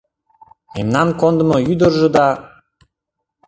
Мемнан 0.73 1.09
кондымо 1.19 1.57
ӱдыржӧ 1.71 2.07
да 2.15 2.27